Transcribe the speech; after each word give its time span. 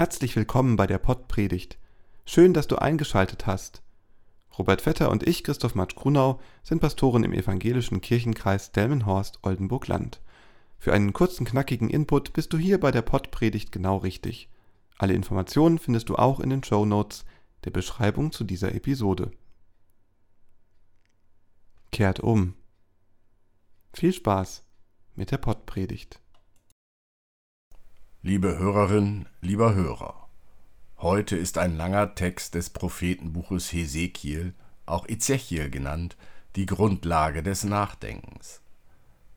Herzlich 0.00 0.34
willkommen 0.34 0.76
bei 0.76 0.86
der 0.86 0.96
Pottpredigt. 0.96 1.76
Schön, 2.24 2.54
dass 2.54 2.66
du 2.66 2.76
eingeschaltet 2.76 3.46
hast. 3.46 3.82
Robert 4.58 4.80
Vetter 4.80 5.10
und 5.10 5.28
ich, 5.28 5.44
Christoph 5.44 5.74
Matsch-Grunau, 5.74 6.40
sind 6.62 6.80
Pastoren 6.80 7.22
im 7.22 7.34
evangelischen 7.34 8.00
Kirchenkreis 8.00 8.72
Delmenhorst-Oldenburg-Land. 8.72 10.22
Für 10.78 10.94
einen 10.94 11.12
kurzen, 11.12 11.44
knackigen 11.44 11.90
Input 11.90 12.32
bist 12.32 12.54
du 12.54 12.56
hier 12.56 12.80
bei 12.80 12.92
der 12.92 13.02
Pottpredigt 13.02 13.72
genau 13.72 13.98
richtig. 13.98 14.48
Alle 14.96 15.12
Informationen 15.12 15.78
findest 15.78 16.08
du 16.08 16.16
auch 16.16 16.40
in 16.40 16.48
den 16.48 16.64
Show 16.64 16.86
Notes 16.86 17.26
der 17.66 17.70
Beschreibung 17.70 18.32
zu 18.32 18.44
dieser 18.44 18.74
Episode. 18.74 19.30
Kehrt 21.92 22.20
um. 22.20 22.54
Viel 23.92 24.14
Spaß 24.14 24.64
mit 25.14 25.30
der 25.30 25.36
Pottpredigt. 25.36 26.22
Liebe 28.22 28.58
Hörerin, 28.58 29.24
lieber 29.40 29.74
Hörer, 29.74 30.28
heute 30.98 31.38
ist 31.38 31.56
ein 31.56 31.78
langer 31.78 32.14
Text 32.14 32.54
des 32.54 32.68
Prophetenbuches 32.68 33.72
Hesekiel, 33.72 34.52
auch 34.84 35.08
Ezechiel 35.08 35.70
genannt, 35.70 36.18
die 36.54 36.66
Grundlage 36.66 37.42
des 37.42 37.64
Nachdenkens. 37.64 38.60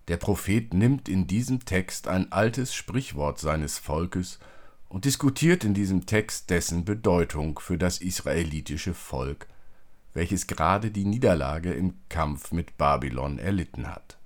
Der 0.09 0.17
Prophet 0.17 0.73
nimmt 0.73 1.07
in 1.07 1.27
diesem 1.27 1.63
Text 1.63 2.09
ein 2.09 2.29
altes 2.33 2.75
Sprichwort 2.75 3.39
seines 3.39 3.79
Volkes 3.79 4.39
und 4.89 5.05
diskutiert 5.05 5.63
in 5.63 5.73
diesem 5.73 6.05
Text 6.05 6.49
dessen 6.49 6.83
Bedeutung 6.83 7.59
für 7.59 7.77
das 7.77 7.99
israelitische 7.99 8.93
Volk, 8.93 9.47
welches 10.13 10.45
gerade 10.45 10.91
die 10.91 11.05
Niederlage 11.05 11.73
im 11.73 11.93
Kampf 12.09 12.51
mit 12.51 12.77
Babylon 12.77 13.39
erlitten 13.39 13.87
hat. 13.87 14.17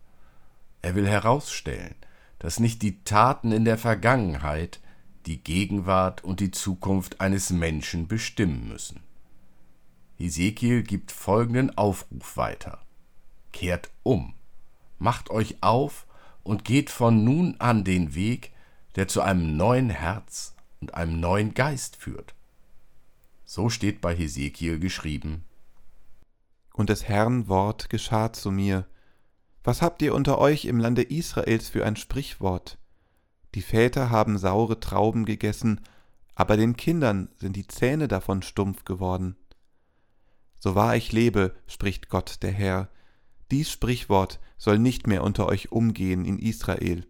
Er 0.81 0.95
will 0.95 1.07
herausstellen, 1.07 1.93
dass 2.39 2.59
nicht 2.59 2.81
die 2.81 3.03
Taten 3.03 3.51
in 3.51 3.65
der 3.65 3.77
Vergangenheit 3.77 4.79
die 5.25 5.43
Gegenwart 5.43 6.23
und 6.23 6.39
die 6.39 6.51
Zukunft 6.51 7.19
eines 7.19 7.49
Menschen 7.49 8.07
bestimmen 8.07 8.67
müssen. 8.67 9.01
Hesekiel 10.15 10.83
gibt 10.83 11.11
folgenden 11.11 11.77
Aufruf 11.77 12.37
weiter. 12.37 12.79
Kehrt 13.51 13.91
um, 14.03 14.33
macht 14.97 15.29
euch 15.29 15.57
auf 15.61 16.07
und 16.43 16.63
geht 16.63 16.89
von 16.89 17.23
nun 17.23 17.55
an 17.59 17.83
den 17.83 18.15
Weg, 18.15 18.51
der 18.95 19.07
zu 19.07 19.21
einem 19.21 19.57
neuen 19.57 19.89
Herz 19.89 20.55
und 20.79 20.93
einem 20.93 21.19
neuen 21.19 21.53
Geist 21.53 21.95
führt. 21.97 22.33
So 23.45 23.69
steht 23.69 24.01
bei 24.01 24.15
Hesekiel 24.15 24.79
geschrieben. 24.79 25.43
Und 26.73 26.89
des 26.89 27.07
Herrn 27.07 27.47
Wort 27.47 27.89
geschah 27.89 28.33
zu 28.33 28.51
mir, 28.51 28.85
was 29.67 29.81
habt 29.81 30.01
ihr 30.01 30.15
unter 30.15 30.37
euch 30.37 30.63
im 30.63 30.79
Lande 30.79 31.01
Israels 31.01 31.67
für 31.67 31.85
ein 31.85 31.97
Sprichwort? 31.97 32.77
Die 33.53 33.61
Väter 33.61 34.09
haben 34.09 34.37
saure 34.37 34.79
Trauben 34.79 35.25
gegessen, 35.25 35.81
aber 36.35 36.55
den 36.55 36.77
Kindern 36.77 37.27
sind 37.35 37.57
die 37.57 37.67
Zähne 37.67 38.07
davon 38.07 38.41
stumpf 38.41 38.85
geworden. 38.85 39.35
So 40.57 40.73
wahr 40.73 40.95
ich 40.95 41.11
lebe, 41.11 41.53
spricht 41.67 42.07
Gott 42.07 42.43
der 42.43 42.53
Herr, 42.53 42.87
dies 43.51 43.69
Sprichwort 43.69 44.39
soll 44.57 44.79
nicht 44.79 45.05
mehr 45.05 45.21
unter 45.21 45.47
euch 45.47 45.69
umgehen 45.69 46.23
in 46.23 46.39
Israel. 46.39 47.05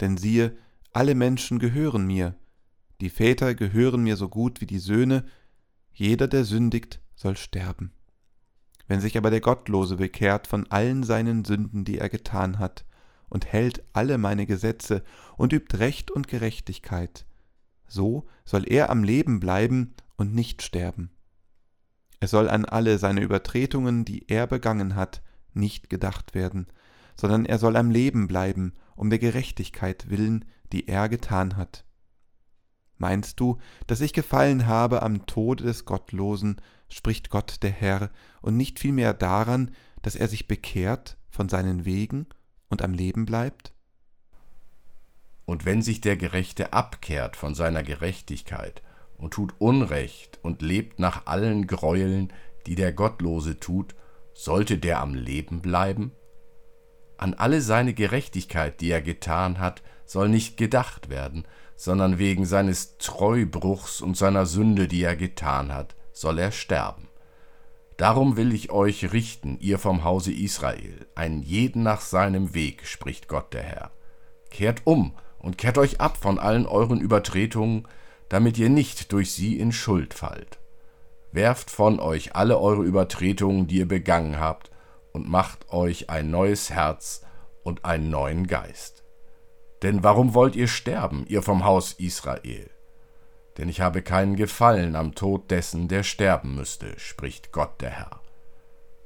Denn 0.00 0.16
siehe, 0.16 0.56
alle 0.92 1.14
Menschen 1.14 1.60
gehören 1.60 2.04
mir, 2.04 2.34
die 3.00 3.10
Väter 3.10 3.54
gehören 3.54 4.02
mir 4.02 4.16
so 4.16 4.28
gut 4.28 4.60
wie 4.60 4.66
die 4.66 4.80
Söhne, 4.80 5.24
jeder, 5.92 6.26
der 6.26 6.44
sündigt, 6.44 6.98
soll 7.14 7.36
sterben. 7.36 7.92
Wenn 8.90 9.00
sich 9.00 9.16
aber 9.16 9.30
der 9.30 9.40
Gottlose 9.40 9.98
bekehrt 9.98 10.48
von 10.48 10.66
allen 10.68 11.04
seinen 11.04 11.44
Sünden, 11.44 11.84
die 11.84 11.98
er 11.98 12.08
getan 12.08 12.58
hat, 12.58 12.84
und 13.28 13.46
hält 13.46 13.84
alle 13.92 14.18
meine 14.18 14.46
Gesetze 14.46 15.04
und 15.36 15.52
übt 15.52 15.78
Recht 15.78 16.10
und 16.10 16.26
Gerechtigkeit, 16.26 17.24
so 17.86 18.26
soll 18.44 18.64
er 18.66 18.90
am 18.90 19.04
Leben 19.04 19.38
bleiben 19.38 19.94
und 20.16 20.34
nicht 20.34 20.62
sterben. 20.62 21.10
Es 22.18 22.32
soll 22.32 22.48
an 22.50 22.64
alle 22.64 22.98
seine 22.98 23.20
Übertretungen, 23.20 24.04
die 24.04 24.28
er 24.28 24.48
begangen 24.48 24.96
hat, 24.96 25.22
nicht 25.54 25.88
gedacht 25.88 26.34
werden, 26.34 26.66
sondern 27.14 27.46
er 27.46 27.58
soll 27.58 27.76
am 27.76 27.92
Leben 27.92 28.26
bleiben, 28.26 28.72
um 28.96 29.08
der 29.08 29.20
Gerechtigkeit 29.20 30.10
willen, 30.10 30.44
die 30.72 30.88
er 30.88 31.08
getan 31.08 31.56
hat. 31.56 31.84
Meinst 32.98 33.38
du, 33.38 33.58
dass 33.86 34.00
ich 34.00 34.12
gefallen 34.12 34.66
habe 34.66 35.04
am 35.04 35.26
Tode 35.26 35.62
des 35.62 35.84
Gottlosen 35.84 36.60
spricht 36.90 37.30
Gott 37.30 37.62
der 37.62 37.70
Herr, 37.70 38.10
und 38.42 38.56
nicht 38.56 38.78
vielmehr 38.78 39.14
daran, 39.14 39.74
dass 40.02 40.16
er 40.16 40.28
sich 40.28 40.46
bekehrt 40.46 41.16
von 41.30 41.48
seinen 41.48 41.84
Wegen 41.84 42.26
und 42.68 42.82
am 42.82 42.92
Leben 42.92 43.24
bleibt? 43.24 43.72
Und 45.44 45.64
wenn 45.64 45.82
sich 45.82 46.00
der 46.00 46.16
Gerechte 46.16 46.72
abkehrt 46.72 47.36
von 47.36 47.54
seiner 47.54 47.82
Gerechtigkeit 47.82 48.82
und 49.16 49.32
tut 49.32 49.54
Unrecht 49.58 50.38
und 50.42 50.62
lebt 50.62 50.98
nach 50.98 51.26
allen 51.26 51.66
Greueln, 51.66 52.32
die 52.66 52.74
der 52.74 52.92
Gottlose 52.92 53.58
tut, 53.58 53.94
sollte 54.32 54.78
der 54.78 55.00
am 55.00 55.14
Leben 55.14 55.60
bleiben? 55.60 56.12
An 57.18 57.34
alle 57.34 57.60
seine 57.60 57.94
Gerechtigkeit, 57.94 58.80
die 58.80 58.90
er 58.90 59.02
getan 59.02 59.58
hat, 59.58 59.82
soll 60.06 60.28
nicht 60.28 60.56
gedacht 60.56 61.10
werden, 61.10 61.44
sondern 61.76 62.18
wegen 62.18 62.46
seines 62.46 62.98
Treubruchs 62.98 64.00
und 64.00 64.16
seiner 64.16 64.46
Sünde, 64.46 64.88
die 64.88 65.02
er 65.02 65.16
getan 65.16 65.74
hat, 65.74 65.96
soll 66.12 66.38
er 66.38 66.52
sterben. 66.52 67.08
Darum 67.96 68.36
will 68.36 68.54
ich 68.54 68.70
euch 68.70 69.12
richten, 69.12 69.58
ihr 69.60 69.78
vom 69.78 70.04
Hause 70.04 70.32
Israel, 70.32 71.06
einen 71.14 71.42
jeden 71.42 71.82
nach 71.82 72.00
seinem 72.00 72.54
Weg, 72.54 72.86
spricht 72.86 73.28
Gott 73.28 73.52
der 73.52 73.62
Herr. 73.62 73.90
Kehrt 74.50 74.82
um 74.84 75.12
und 75.38 75.58
kehrt 75.58 75.76
euch 75.76 76.00
ab 76.00 76.16
von 76.16 76.38
allen 76.38 76.66
euren 76.66 77.00
Übertretungen, 77.00 77.86
damit 78.30 78.56
ihr 78.56 78.70
nicht 78.70 79.12
durch 79.12 79.32
sie 79.32 79.58
in 79.58 79.70
Schuld 79.70 80.14
fallt. 80.14 80.58
Werft 81.32 81.70
von 81.70 82.00
euch 82.00 82.34
alle 82.34 82.58
eure 82.58 82.84
Übertretungen, 82.84 83.66
die 83.66 83.76
ihr 83.76 83.88
begangen 83.88 84.40
habt, 84.40 84.70
und 85.12 85.28
macht 85.28 85.70
euch 85.70 86.08
ein 86.08 86.30
neues 86.30 86.70
Herz 86.70 87.22
und 87.62 87.84
einen 87.84 88.10
neuen 88.10 88.46
Geist. 88.46 89.04
Denn 89.82 90.02
warum 90.02 90.34
wollt 90.34 90.56
ihr 90.56 90.68
sterben, 90.68 91.26
ihr 91.28 91.42
vom 91.42 91.64
Haus 91.64 91.92
Israel? 91.92 92.70
Denn 93.56 93.68
ich 93.68 93.80
habe 93.80 94.02
keinen 94.02 94.36
Gefallen 94.36 94.96
am 94.96 95.14
Tod 95.14 95.50
dessen, 95.50 95.88
der 95.88 96.02
sterben 96.02 96.54
müsste, 96.54 96.98
spricht 96.98 97.52
Gott 97.52 97.80
der 97.80 97.90
Herr. 97.90 98.20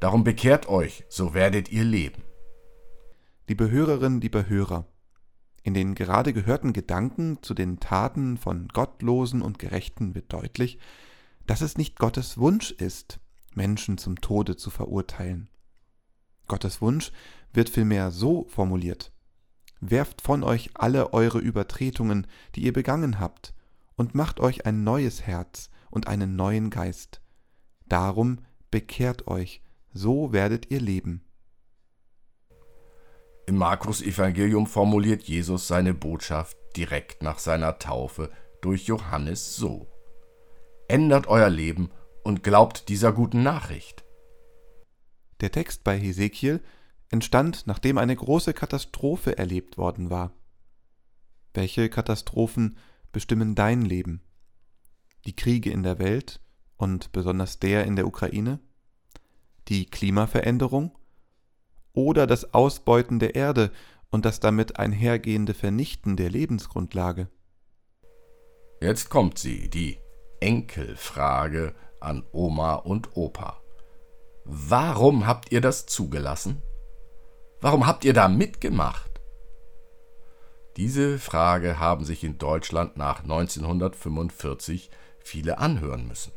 Darum 0.01 0.25
bekehrt 0.25 0.69
euch, 0.69 1.05
so 1.09 1.35
werdet 1.35 1.71
ihr 1.71 1.85
leben. 1.85 2.23
Liebe 3.47 3.71
Hörerinnen, 3.71 4.21
liebe 4.21 4.49
Hörer, 4.49 4.87
in 5.63 5.73
den 5.73 5.95
gerade 5.95 6.35
gehörten 6.35 6.75
Gedanken 6.75 7.39
zu 7.43 7.55
den 7.55 7.81
Taten 7.81 8.37
von 8.37 8.69
Gottlosen 8.69 9.41
und 9.41 9.59
Gerechten 9.59 10.15
wird 10.15 10.33
deutlich, 10.33 10.79
dass 11.47 11.63
es 11.63 11.79
nicht 11.79 11.99
Gottes 11.99 12.37
Wunsch 12.37 12.71
ist, 12.71 13.19
Menschen 13.55 13.97
zum 13.97 14.21
Tode 14.21 14.57
zu 14.57 14.69
verurteilen. 14.71 15.49
Gottes 16.49 16.83
Wunsch 16.83 17.13
wird 17.53 17.71
vielmehr 17.71 18.11
so 18.11 18.47
formuliert. 18.49 19.11
Werft 19.81 20.21
von 20.21 20.43
euch 20.43 20.71
alle 20.75 21.15
eure 21.15 21.39
Übertretungen, 21.39 22.27
die 22.55 22.63
ihr 22.65 22.73
begangen 22.73 23.19
habt, 23.19 23.55
und 23.97 24.15
macht 24.15 24.41
euch 24.41 24.67
ein 24.67 24.85
neues 24.85 25.23
Herz 25.23 25.71
und 25.91 26.09
einen 26.09 26.37
neuen 26.37 26.71
Geist. 26.71 27.21
Darum 27.87 28.39
bekehrt 28.71 29.27
euch, 29.29 29.63
so 29.93 30.33
werdet 30.33 30.71
ihr 30.71 30.81
leben. 30.81 31.25
Im 33.47 33.57
Markus 33.57 34.01
Evangelium 34.01 34.67
formuliert 34.67 35.23
Jesus 35.25 35.69
seine 35.69 35.93
Botschaft 35.93 36.57
direkt 36.77 37.23
nach 37.23 37.39
seiner 37.39 37.79
Taufe 37.79 38.31
durch 38.63 38.87
Johannes 38.87 39.57
so. 39.57 39.87
Ändert 40.89 41.27
euer 41.27 41.51
Leben 41.51 41.91
und 42.23 42.43
glaubt 42.43 42.89
dieser 42.89 43.13
guten 43.13 43.43
Nachricht. 43.43 44.05
Der 45.41 45.53
Text 45.53 45.85
bei 45.85 45.99
Hesekiel 45.99 46.63
entstand, 47.11 47.67
nachdem 47.67 47.99
eine 47.99 48.17
große 48.17 48.55
Katastrophe 48.55 49.37
erlebt 49.37 49.77
worden 49.77 50.09
war. 50.09 50.33
Welche 51.53 51.89
Katastrophen 51.91 52.79
bestimmen 53.15 53.55
dein 53.55 53.81
Leben? 53.81 54.21
Die 55.25 55.35
Kriege 55.35 55.71
in 55.71 55.83
der 55.83 55.99
Welt 55.99 56.41
und 56.77 57.13
besonders 57.13 57.59
der 57.59 57.87
in 57.87 57.97
der 57.97 58.07
Ukraine? 58.07 58.59
Die 59.69 59.87
Klimaveränderung? 59.87 60.99
Oder 61.95 62.27
das 62.27 62.53
Ausbeuten 62.53 63.19
der 63.21 63.35
Erde 63.35 63.71
und 64.11 64.27
das 64.27 64.41
damit 64.41 64.79
einhergehende 64.79 65.55
Vernichten 65.55 66.17
der 66.17 66.29
Lebensgrundlage? 66.29 67.29
Jetzt 68.83 69.09
kommt 69.09 69.39
sie, 69.39 69.71
die 69.71 69.97
Enkelfrage 70.41 71.75
an 72.01 72.25
Oma 72.33 72.75
und 72.75 73.17
Opa. 73.17 73.63
Warum 74.45 75.27
habt 75.27 75.53
ihr 75.53 75.63
das 75.63 75.87
zugelassen? 75.87 76.61
Warum 77.63 77.87
habt 77.87 78.05
ihr 78.05 78.13
da 78.13 78.29
mitgemacht? 78.29 79.04
Diese 80.77 81.21
Frage 81.21 81.79
haben 81.79 82.05
sich 82.05 82.25
in 82.25 82.39
Deutschland 82.39 82.97
nach 82.97 83.23
1945 83.23 84.91
viele 85.21 85.59
anhören 85.59 86.09
müssen. 86.09 86.33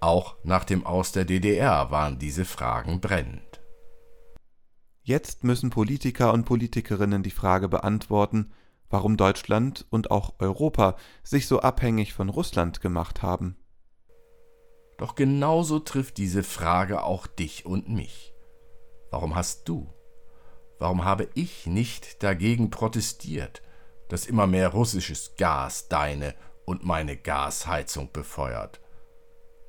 Auch 0.00 0.36
nach 0.44 0.64
dem 0.64 0.86
Aus 0.86 1.12
der 1.12 1.24
DDR 1.24 1.90
waren 1.90 2.18
diese 2.18 2.44
Fragen 2.44 3.00
brennend. 3.00 3.60
Jetzt 5.02 5.42
müssen 5.42 5.70
Politiker 5.70 6.32
und 6.32 6.44
Politikerinnen 6.44 7.24
die 7.24 7.32
Frage 7.32 7.68
beantworten, 7.68 8.52
warum 8.88 9.16
Deutschland 9.16 9.86
und 9.90 10.12
auch 10.12 10.34
Europa 10.38 10.96
sich 11.24 11.48
so 11.48 11.60
abhängig 11.60 12.12
von 12.12 12.28
Russland 12.28 12.80
gemacht 12.80 13.22
haben. 13.22 13.56
Doch 14.98 15.16
genauso 15.16 15.80
trifft 15.80 16.18
diese 16.18 16.44
Frage 16.44 17.02
auch 17.02 17.26
dich 17.26 17.66
und 17.66 17.88
mich. 17.88 18.32
Warum 19.10 19.34
hast 19.34 19.68
du, 19.68 19.92
warum 20.82 21.04
habe 21.04 21.28
ich 21.34 21.66
nicht 21.66 22.24
dagegen 22.24 22.70
protestiert, 22.70 23.62
dass 24.08 24.26
immer 24.26 24.48
mehr 24.48 24.70
russisches 24.70 25.36
Gas 25.36 25.86
deine 25.86 26.34
und 26.64 26.84
meine 26.84 27.16
Gasheizung 27.16 28.10
befeuert? 28.12 28.80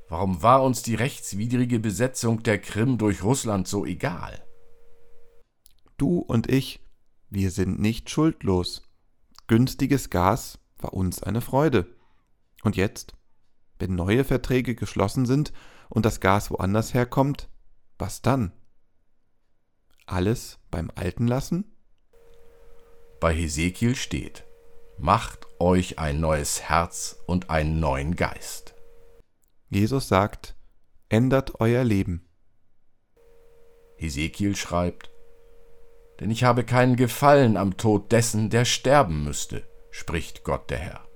Warum 0.10 0.42
war 0.42 0.64
uns 0.64 0.82
die 0.82 0.96
rechtswidrige 0.96 1.80
Besetzung 1.80 2.42
der 2.42 2.58
Krim 2.58 2.98
durch 2.98 3.22
Russland 3.22 3.68
so 3.68 3.86
egal? 3.86 4.44
Du 5.98 6.18
und 6.18 6.52
ich, 6.52 6.84
wir 7.30 7.52
sind 7.52 7.80
nicht 7.80 8.10
schuldlos. 8.10 8.82
Günstiges 9.46 10.10
Gas 10.10 10.58
war 10.80 10.96
uns 10.96 11.22
eine 11.22 11.42
Freude. 11.42 11.86
Und 12.64 12.76
jetzt, 12.76 13.14
wenn 13.78 13.94
neue 13.94 14.24
Verträge 14.24 14.74
geschlossen 14.74 15.28
sind 15.28 15.54
und 15.90 16.08
das 16.08 16.22
Gas 16.22 16.50
woanders 16.50 16.96
herkommt, 16.96 17.50
was 18.00 18.24
dann? 18.24 18.52
Alles 20.06 20.60
beim 20.70 20.92
Alten 20.96 21.28
lassen? 21.28 21.72
Bei 23.20 23.34
Hesekiel 23.34 23.96
steht, 23.96 24.44
Macht 24.98 25.48
euch 25.60 25.98
ein 25.98 26.20
neues 26.20 26.62
Herz 26.62 27.18
und 27.26 27.50
einen 27.50 27.80
neuen 27.80 28.16
Geist. 28.16 28.76
Jesus 29.70 30.08
sagt, 30.08 30.56
ändert 31.10 31.60
euer 31.60 31.84
Leben. 31.84 32.28
Hesekiel 33.98 34.56
schreibt, 34.56 35.10
Denn 36.20 36.30
ich 36.30 36.44
habe 36.44 36.64
keinen 36.64 36.96
Gefallen 36.96 37.58
am 37.58 37.78
Tod 37.78 38.12
dessen, 38.12 38.50
der 38.50 38.66
sterben 38.66 39.24
müsste, 39.24 39.68
spricht 39.90 40.44
Gott 40.44 40.70
der 40.70 40.80
Herr. 40.80 41.08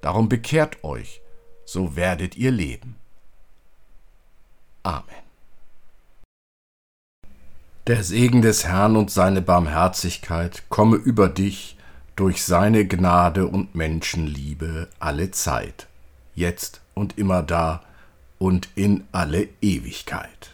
Darum 0.00 0.28
bekehrt 0.28 0.82
euch, 0.82 1.22
so 1.64 1.96
werdet 1.96 2.36
ihr 2.36 2.50
leben. 2.50 2.96
Amen. 4.82 5.23
Der 7.86 8.02
Segen 8.02 8.40
des 8.40 8.64
Herrn 8.64 8.96
und 8.96 9.10
seine 9.10 9.42
Barmherzigkeit 9.42 10.62
komme 10.70 10.96
über 10.96 11.28
dich 11.28 11.76
durch 12.16 12.42
seine 12.42 12.86
Gnade 12.86 13.46
und 13.46 13.74
Menschenliebe 13.74 14.88
alle 15.00 15.32
Zeit, 15.32 15.86
jetzt 16.34 16.80
und 16.94 17.18
immer 17.18 17.42
da 17.42 17.82
und 18.38 18.70
in 18.74 19.04
alle 19.12 19.48
Ewigkeit. 19.60 20.53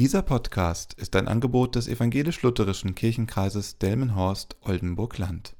Dieser 0.00 0.22
Podcast 0.22 0.94
ist 0.94 1.14
ein 1.14 1.28
Angebot 1.28 1.74
des 1.74 1.86
evangelisch-lutherischen 1.86 2.94
Kirchenkreises 2.94 3.76
Delmenhorst-Oldenburg-Land. 3.80 5.54